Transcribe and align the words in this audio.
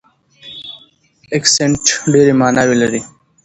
اکسنټ 1.37 1.83
ډېرې 2.13 2.33
ماناوې 2.39 2.75
لري. 2.81 3.01